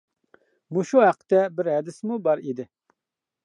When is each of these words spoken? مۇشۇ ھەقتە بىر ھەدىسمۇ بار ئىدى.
مۇشۇ 0.77 1.03
ھەقتە 1.07 1.43
بىر 1.59 1.71
ھەدىسمۇ 1.75 2.21
بار 2.29 2.45
ئىدى. 2.47 2.69